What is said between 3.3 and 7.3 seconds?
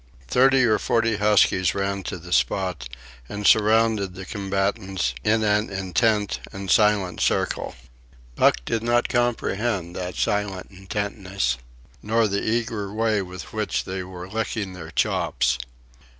surrounded the combatants in an intent and silent